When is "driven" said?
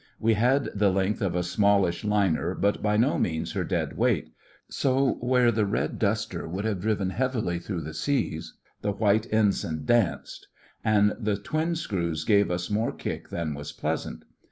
6.81-7.11